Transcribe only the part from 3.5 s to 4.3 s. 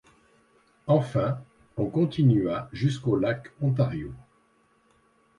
Ontario.